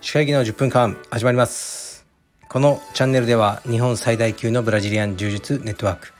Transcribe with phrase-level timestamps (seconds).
[0.00, 2.06] 歯科医の10分間始まります。
[2.48, 6.12] このチャンネルでは日本最大級のブラジリアン柔術ネットワーク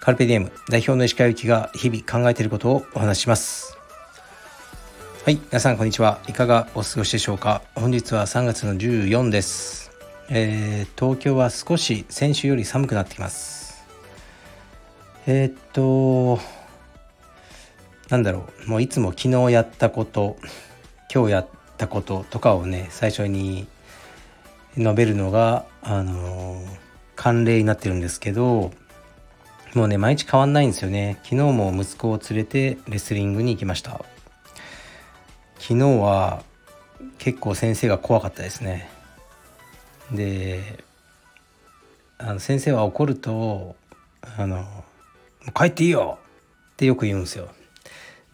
[0.00, 3.76] カルペディエム代表の石川由紀が日々考えていることをお話しします。
[5.26, 6.18] はい皆さんこんにちは。
[6.28, 7.60] いかがお過ごしでしょうか。
[7.74, 9.92] 本日は3月の14です。
[10.30, 13.84] えー、東京は少し先週より寒くなってきます。
[15.26, 16.61] えー、っと
[18.12, 20.36] なんだろうもういつも昨日やったこと
[21.10, 23.66] 今日やったこととかをね最初に
[24.76, 26.62] 述べるのがあの
[27.16, 28.70] 慣例になってるんですけど
[29.72, 31.20] もうね毎日変わんないんですよね。
[31.22, 34.04] 昨日も息子を連れてレスリングに行きました。
[35.58, 36.42] 昨日は
[37.16, 38.90] 結構先生が怖かったですね。
[40.12, 40.84] で
[42.18, 43.74] あの先生は怒ると
[44.36, 44.66] 「あの
[45.54, 46.18] 帰っていいよ!」
[46.74, 47.48] ってよく言うんですよ。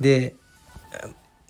[0.01, 0.35] で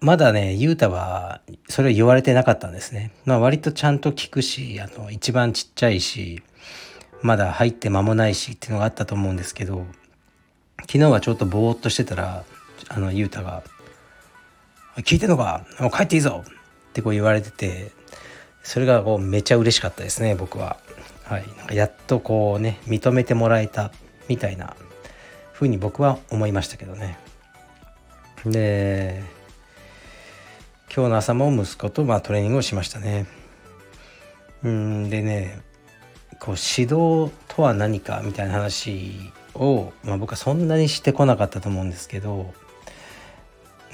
[0.01, 3.13] まだね雄太はそれを言われてなかったんですね。
[3.25, 6.43] まあ割とちゃんと聞くしあの一番ちっちゃいし
[7.21, 9.85] まだ入って間もないしっていうのがあったと思うんですけど
[10.83, 12.45] 昨日はちょっとぼーっとしてたら
[12.89, 13.65] あの雄太が
[14.99, 15.67] 「聞いてんのか？
[15.81, 17.91] もう帰っていいぞ!」ってこう言われてて
[18.63, 20.79] それがこうめちゃ嬉しかったですね僕は。
[21.25, 23.93] はい、なんかやっとこうね認めてもらえた
[24.29, 24.75] みたいな
[25.53, 27.19] 風に僕は思いましたけどね。
[28.47, 29.23] で
[30.95, 33.27] 今日の朝も息子とまあトレーニングをしましたね。
[34.63, 35.61] うんでね
[36.41, 42.53] こう指導とは何かみたいな話を、まあ、僕はそんなにしてこなかったと思うんですけど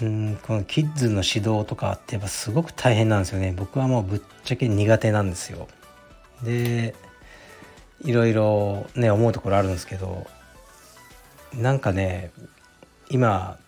[0.01, 5.69] うんこのキッズの指導とかってやっぱすごく大変なんですよね僕はもうぶっちゃけ苦手なんですよ。
[6.43, 6.95] で
[8.03, 10.27] いろいろね思うところあるんですけど
[11.55, 12.33] なんかね
[13.09, 13.59] 今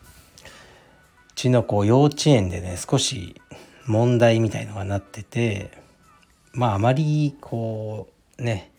[1.36, 3.40] ちの子幼稚園でね少し
[3.86, 5.70] 問題みたいのがなってて
[6.52, 8.08] まああまりこ
[8.38, 8.72] うね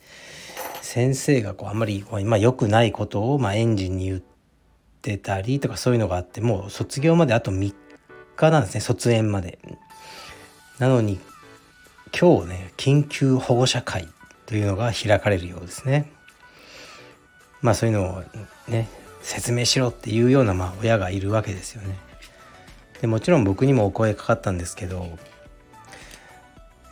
[0.81, 4.21] 先生がこうあまりこう、まあ、良くないことを、まあ、園児に言っ
[5.01, 7.73] てたりとかそういうのがあってもう卒業まであと3
[8.35, 9.59] 日なんですね卒園まで。
[10.79, 11.19] なのに
[12.19, 14.07] 今日ね緊急保護者会
[14.45, 16.11] というのが開かれるようですね。
[17.61, 18.23] まあそういうのを
[18.67, 18.87] ね
[19.21, 21.97] 説明しろっていうようなまあ親がいるわけですよね。
[23.01, 25.07] でもちろん僕にもお声かかったんですけど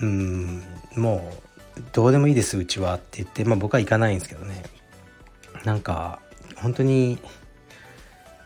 [0.02, 0.64] うん
[0.96, 1.32] も
[1.78, 4.64] うどうでもいいですうちはって言って、まあ、僕は行かないんですけどね。
[5.64, 6.20] なんか
[6.58, 7.18] 本当に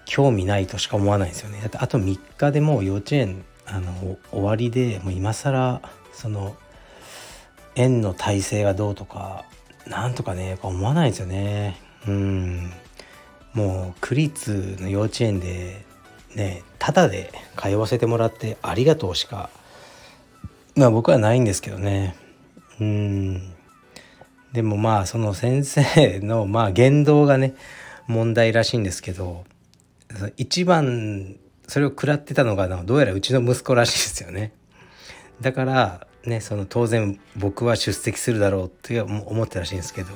[0.05, 1.59] 興味ないとしか思わないんですよね。
[1.61, 5.81] だってあと3日でもう幼稚園あの終わりでもう今更
[6.13, 6.55] その
[7.75, 9.45] 園の体制がどうとか
[9.85, 11.79] なんとかねやっぱ思わないですよね。
[12.07, 12.71] うん。
[13.53, 15.85] もう区立の幼稚園で
[16.35, 19.49] ねただで通わせてもらってありがとうしか
[20.75, 22.15] まあ僕はないんですけどね。
[22.79, 23.53] うん。
[24.53, 27.55] でもまあその先生のまあ言動がね
[28.07, 29.45] 問題らしいんですけど
[30.37, 31.35] 一番
[31.67, 34.53] それを食らってたのがどうやらうちの息子らしいですよね。
[35.41, 40.09] だからねその当然僕は出席するだろうって思ってたらしいんですけど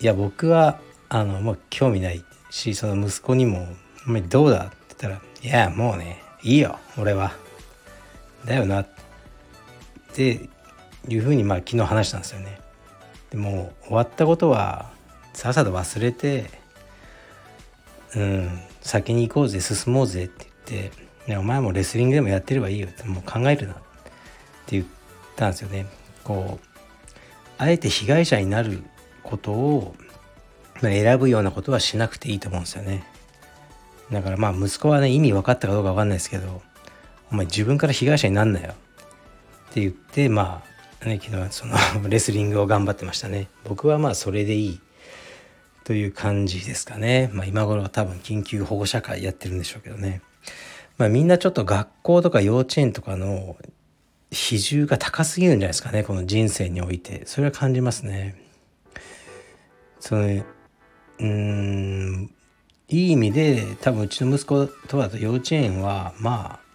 [0.00, 3.68] いや僕はあのもう興味ないしその息子にも
[4.06, 7.32] お前どうだ?」って言ったら「いやもうねいいよ俺は」
[8.44, 8.86] だよなっ
[10.12, 10.48] て
[11.08, 12.60] いうふうにまあ昨日話したんですよね。
[13.30, 14.90] でも終わったことは
[15.34, 16.50] さっさと忘れて
[18.14, 20.96] うん先に行こうぜ進もうぜって言って、
[21.32, 23.82] ね、お前もレスリングでもやってればいいよってもう考えるなって
[24.68, 24.84] 言っ
[25.34, 25.86] たんですよね。
[26.22, 26.66] こう
[27.58, 28.84] あえて被害者になる
[29.22, 29.96] ことを
[30.80, 33.04] 選ぶようなことはしなくていいと思うんですよね。
[34.10, 36.62] だからまあ息子はね意味分かったかどうか分かんないですけど
[37.30, 38.74] お前自分から被害者になんなよ。
[39.70, 40.62] って言ってま
[41.02, 41.76] あね昨日その
[42.08, 43.48] レスリングを頑張ってましたね。
[43.64, 44.80] 僕はまあそれでいい。
[45.86, 47.30] という感じですかね。
[47.32, 50.20] まあ今頃は多分緊急保護者会やってるんでしょうけどね。
[50.98, 53.56] まあみんなちょっと学校とか幼稚園とかの
[54.32, 56.02] 比重が高すぎるんじゃないですかね。
[56.02, 57.22] この人生において。
[57.26, 58.34] それは感じますね。
[60.00, 62.30] そのうーん
[62.88, 66.66] いい意味で多分うちの息子とは幼稚園はまあ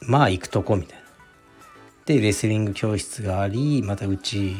[0.00, 1.04] まあ行くとこみたいな。
[2.06, 4.54] でレスリング教室がありまたうち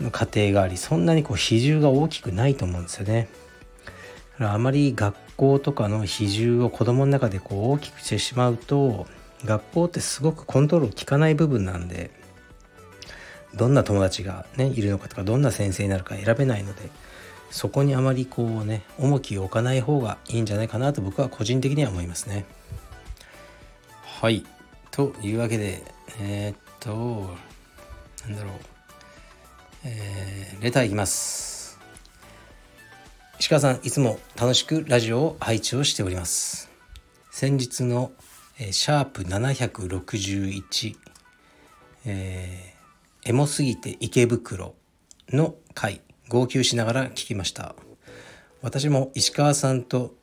[0.00, 3.28] の家庭がありそんなにこう比重が大きくないと思うんですよね。
[3.84, 9.06] だからあまり学校とかの比重を子供の中でこう大きくしてしまうと
[9.44, 12.10] 学校ってすごくコントロール効かない部分なんで
[13.54, 16.88] どんな友達がねいるのかとかどんな先生になるか選べないので
[17.54, 22.46] そこにあまりこうね重きを置かない方がいいんじゃないかなと僕は個人的には思いますね。
[24.02, 24.44] はい。
[24.90, 25.84] というわけで
[26.18, 27.30] えー、っと
[28.28, 28.54] なんだろう。
[29.84, 31.78] えー、レターいきます。
[33.38, 36.68] 石川さんいつも楽しくラジオを配置をしております。
[37.30, 38.10] 先日の、
[38.58, 40.96] えー、シャープ761
[42.04, 44.74] えー、エモすぎて池袋
[45.30, 46.03] の回。
[46.28, 47.74] 号泣しながら聞きました。
[48.62, 50.14] 私も石川さんと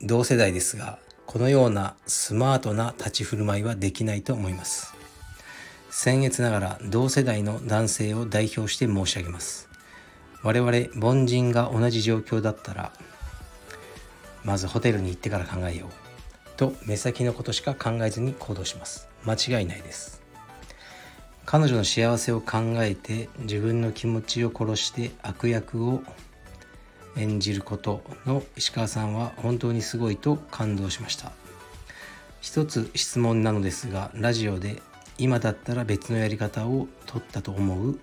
[0.00, 4.94] 同世代ですがこのようなスマートな立ち振る舞いはできないと思います。
[5.90, 9.68] 僭越ながら同世代の男性を代表して申し上げます。
[10.42, 12.92] 我々凡人が同じ状況だったら
[14.44, 15.90] まずホテルに行ってから考えよう
[16.56, 19.08] と目先のことしか考えずに行動します。
[19.24, 20.21] 間違いないです。
[21.44, 26.02] 彼女の幸せを考えて自分の気持ちを殺して悪役を
[27.16, 31.32] 演じることの石川さんは本当にすごいと感動しました。
[32.40, 34.82] 一つ質問なのですがラジオで
[35.18, 38.00] 今だったら別のやり方を取ったと思う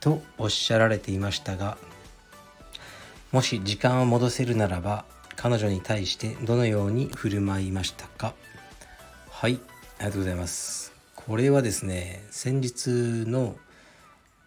[0.00, 1.76] とおっしゃられていましたが
[3.32, 5.04] もし時間を戻せるならば
[5.36, 8.34] 彼女に対してどのように振る舞いましたか？
[9.28, 9.60] はい
[9.98, 10.93] ありがとうございます。
[11.26, 12.88] これはですね先日
[13.28, 13.56] の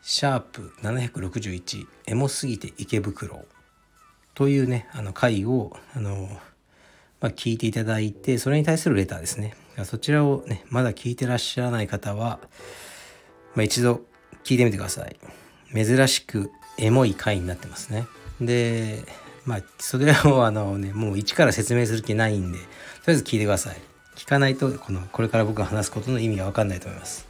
[0.02, 3.46] シャープ761エモすぎて池袋
[4.34, 6.30] というねあの回をあの
[7.20, 12.40] まあ、聞いていただいてそれに対するレターですねそちらをね、まだ聞いてらっしゃらない方は、
[13.54, 14.02] まあ、一度
[14.44, 15.18] 聞いてみてください。
[15.74, 18.08] 珍しくエモい回になってますね。
[18.42, 19.04] で、
[19.46, 22.70] まあ、それをあのね、もう一から説明する気ないんで、とり
[23.08, 23.78] あえず聞いてください。
[24.18, 27.28] 聞かないと、この、これから僕が話すことの意味がわかんないと思います。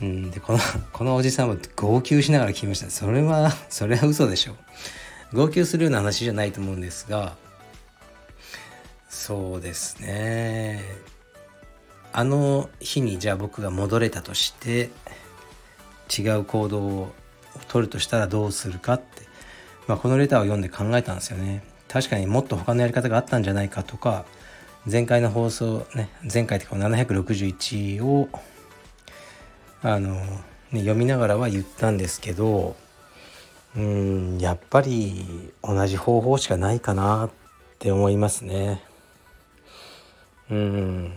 [0.00, 0.58] うんで、この、
[0.92, 2.88] このおじさんも号泣しながら聞きました。
[2.88, 4.56] それは、 それは嘘でしょ。
[5.34, 7.36] 号泣するような話じゃないと思うんですが、
[9.10, 10.82] そうですね。
[12.12, 14.90] あの日にじゃあ僕が戻れたとして
[16.16, 17.12] 違う行動を
[17.66, 19.22] 取るとしたらどうするかって、
[19.88, 21.64] まあ、このレターを読んで考えたんですよね。
[21.88, 24.24] 確かにもっと他のやり方があったんじゃないかとか
[24.90, 28.28] 前回の放送ね前回というか761を
[29.82, 30.14] あの、
[30.72, 32.76] ね、読みながらは言ったんですけど
[33.76, 37.30] うんやっぱり同じ方法しかないかなっ
[37.78, 38.82] て思いますね。
[40.50, 41.12] うん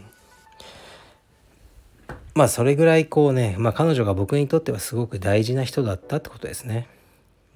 [2.34, 6.88] まあそれぐらいこうね、まあ、彼女が僕にとってはすごく大事な人だったってことですね。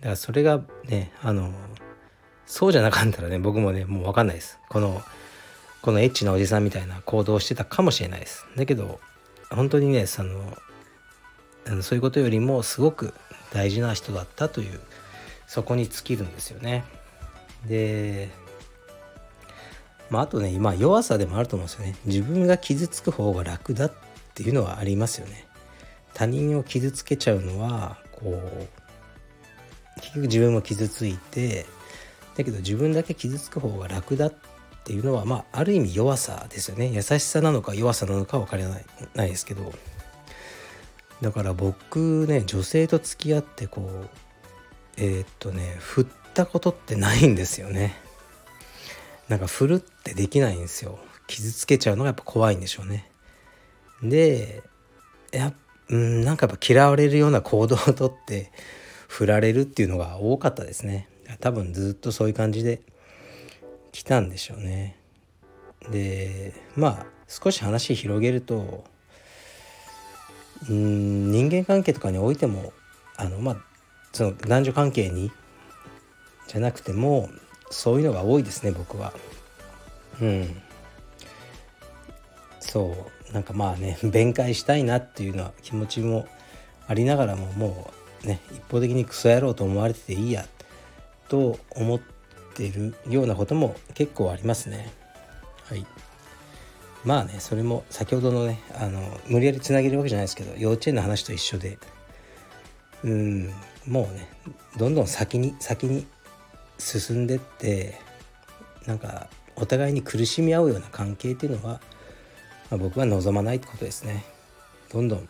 [0.02, 1.52] だからそれがねあの
[2.46, 4.60] そうじゃなかったらね僕もねもう分かんないです。
[4.70, 5.02] この
[5.82, 8.46] このエッチなおじさんみたいな行動をしてたかもしれないです。
[8.56, 9.00] だけど
[9.50, 10.58] 本当にねその
[11.82, 13.14] そういうことよりもすごく
[13.54, 14.80] 大事な人だったという
[15.48, 16.84] そこに尽きるんですよね。
[17.68, 18.30] で
[20.10, 21.96] まああとね今弱さでもあると思うんですよね。
[22.06, 25.46] 自分が傷つく方が楽だってっていうのはありますよね。
[26.14, 31.66] 他人を傷つけちゃうのはこう結局自分も傷ついて
[32.38, 34.51] だけど自分だけ傷つく方が楽だって
[34.82, 36.88] っていうのはまあある意味弱さですよね。
[36.88, 39.72] 優しさなのか弱さなのか分からないないですけど。
[41.22, 44.10] だから僕ね女性と付き合ってこう
[44.98, 47.96] えー、っとね振ったことってないんですよね。
[49.30, 51.00] なんか振るってできないんですよ。
[51.28, 53.10] 傷つけちゃうのがやっぱ怖いんでしょうね。
[54.02, 54.64] で
[55.32, 55.54] や
[55.90, 58.52] うんなんかやっぱ嫌われるような行動をとって
[59.08, 61.08] 振られるっていうのが多かったですね。
[61.40, 62.82] 多分ずっとそういう感じで
[63.92, 64.98] 来たんでしょうね。
[65.90, 68.84] でまあ少し話広げると
[70.70, 72.74] うん人間関係とかにおいても
[73.18, 73.58] あのまあ
[74.14, 75.32] その男女関係に
[76.48, 77.30] じゃなくても
[77.70, 79.14] そういうのが多いですね僕は。
[80.22, 80.62] うん。
[82.60, 83.12] そう。
[83.34, 86.28] なんかまあね 弁解したいなっていうのは気持ちも
[86.88, 87.92] ありながらもも
[88.24, 90.46] うね一方的にクソ野郎と思われてていいや
[91.30, 92.00] と思っ
[92.52, 94.92] てるようなことも結構ありますね。
[95.66, 95.86] はい。
[97.04, 101.78] まあねそれも先ほどのねあの無理やりつなげるわけじゃないですけど幼稚園の話と一緒で。
[103.04, 103.52] うん
[103.88, 104.30] もうね
[104.78, 106.06] どんどん先に先に
[106.78, 108.00] 進んでって
[108.86, 111.82] なんかお互いに苦しみ合うような関係っていうのは
[112.72, 114.24] まあ、僕は望まないってことですね。
[114.94, 115.30] どんどん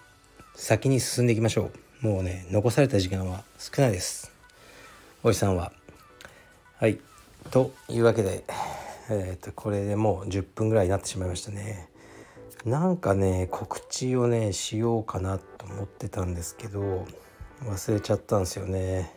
[0.56, 1.72] 先に進んでいきましょ
[2.04, 2.08] う。
[2.08, 4.32] もうね残された時間は少ないです。
[5.24, 5.74] おじさんは。
[6.80, 7.00] はい。
[7.50, 8.44] というわけで
[9.14, 11.90] えー、とこれでもう10分ぐらいになってしまいましたね。
[12.64, 17.06] なんかね告知をねしようかなと思ってたんですけど
[17.66, 19.12] 忘れちゃったんですよね。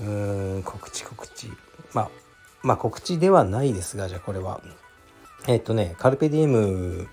[0.00, 1.48] うーん告知告知。
[1.92, 2.10] まあ
[2.62, 4.62] まあ告知ではないですがじゃあこれは。
[5.46, 7.06] えっとねカルペディエム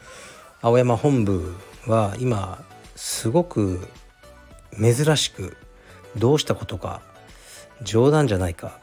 [0.62, 1.54] 青山本部
[1.86, 2.64] は今
[2.96, 3.86] すごく
[4.80, 5.58] 珍しく
[6.16, 7.02] どうしたことか
[7.82, 8.80] 冗談じゃないか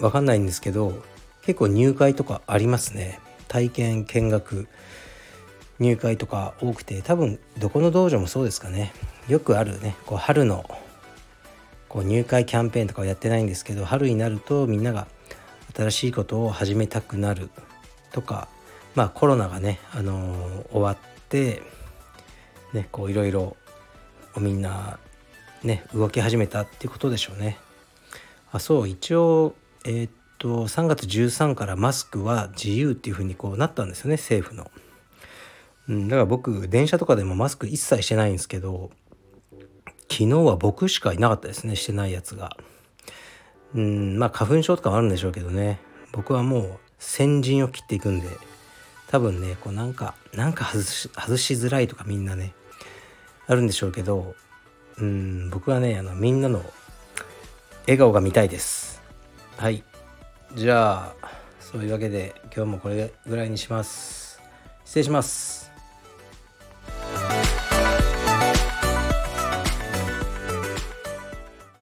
[0.00, 1.02] わかんないんですけど
[1.42, 3.20] 結構入会とかありますね。
[3.48, 4.68] 体験見学。
[5.78, 8.92] 入会とか多くて多分どこの道場もそうですかね。
[9.28, 9.96] よくあるね。
[10.06, 10.64] こう春の
[11.88, 15.08] こう入会キャンペーンとかはやってないんですけど春になるとみんなが
[15.74, 17.50] 新しいことを始めたくなる。
[18.12, 18.48] とか
[18.94, 20.96] まあコロナがね、あのー、終わっ
[21.28, 21.62] て
[22.72, 23.56] ねこういろいろ
[24.38, 24.98] みんな
[25.64, 27.58] ね動き始めたっていうことでしょうね。
[28.52, 34.70] あそう一応えー、っと3月13からマスクは自由っていうふうにこうなったんですよね政府の。
[35.88, 38.90] うん、だから僕電車とかでもマスク一切してないんですけど
[40.08, 42.56] 昨日は僕しかいなかったですねしてないやつが。
[43.74, 45.80] うんまあ花粉症とかもあるんでしょうけどね
[46.12, 48.28] 僕はもう先陣を切っていくんで
[49.08, 52.52] 多分ねこうなんかなんか外し外しづらいとかみんなね
[53.46, 54.34] あるんでしょうけど
[54.98, 56.62] うん僕はねあのみんなの
[57.86, 58.91] 笑顔が見たいです
[59.62, 59.84] はい。
[60.56, 61.28] じゃあ
[61.60, 64.42] そういうわけで今日もこれぐらいにします。
[64.84, 65.61] 失礼します。